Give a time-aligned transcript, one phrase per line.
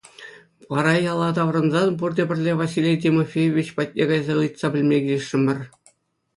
[0.73, 5.59] Вара яла таврӑнсан пурте пӗрле Василий Тимофеевич патне кайса ыйтса пӗлме килӗшрӗмӗр.